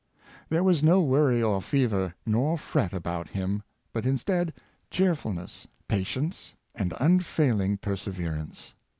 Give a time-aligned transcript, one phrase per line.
[0.49, 3.61] There was no worry or fever nor fret about him;
[3.93, 4.51] but instead,
[4.89, 8.73] cheerfulness, patience, and unfailing perse verance.